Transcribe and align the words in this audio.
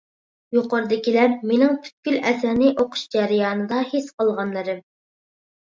يۇقىرىدىكىلەر 0.57 1.35
مېنىڭ 1.51 1.75
پۈتكۈل 1.83 2.17
ئەسەرنى 2.31 2.73
ئوقۇش 2.73 3.05
جەريانىدا 3.19 3.85
ھېس 3.95 4.11
قىلغانلىرىم. 4.19 4.85